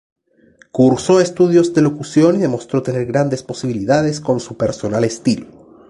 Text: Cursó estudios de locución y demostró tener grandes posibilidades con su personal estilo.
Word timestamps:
Cursó 0.71 1.19
estudios 1.21 1.75
de 1.75 1.83
locución 1.83 2.35
y 2.35 2.39
demostró 2.39 2.81
tener 2.81 3.05
grandes 3.05 3.43
posibilidades 3.43 4.19
con 4.19 4.39
su 4.39 4.57
personal 4.57 5.03
estilo. 5.03 5.45